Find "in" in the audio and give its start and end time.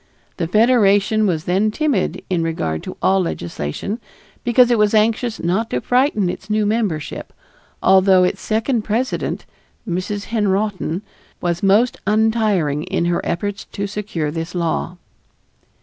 2.27-2.41, 12.85-13.05